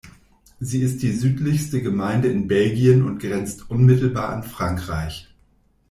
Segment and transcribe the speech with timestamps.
[0.59, 5.27] Sie ist die südlichste Gemeinde in Belgien und grenzt unmittelbar an Frankreich.